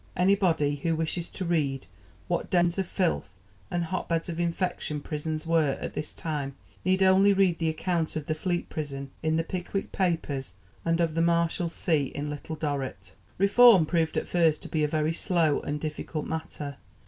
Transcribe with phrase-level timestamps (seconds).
[0.17, 1.85] Any one who wishes to read
[2.27, 3.35] what dens of filth
[3.69, 8.25] and hotbeds of infection prisons were at this time need only read the account of
[8.25, 13.11] the Fleet prison in the Pickwick Papers and of the Marshalsea in Little Dorrit.
[13.37, 16.77] Reform proved at first to be a very slow and difficult matter.